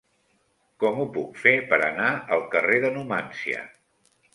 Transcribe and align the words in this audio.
Com 0.83 0.97
ho 1.03 1.05
puc 1.19 1.37
fer 1.43 1.55
per 1.75 1.81
anar 1.91 2.11
al 2.39 2.45
carrer 2.57 2.83
de 2.87 2.95
Numància? 3.01 3.67